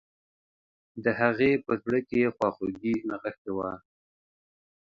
د 1.03 1.05
هغې 1.19 1.51
په 1.65 1.73
زړه 1.83 1.99
کې 2.09 2.33
خواخوږي 2.35 2.95
نغښتي 3.09 3.51
وه 3.57 3.71